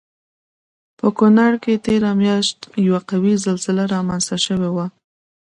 [0.99, 2.57] په کنړ کې تېره میاشت
[2.87, 4.85] یوه قوي زلزله رامنځته شوی وه